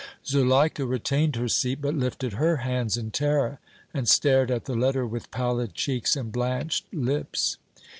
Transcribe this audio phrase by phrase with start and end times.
[0.25, 3.59] Zuleika retained her seat, but lifted her hands in terror
[3.93, 7.57] and stared at the letter with pallid cheeks and blanched lips.